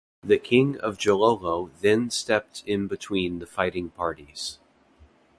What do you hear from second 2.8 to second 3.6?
between the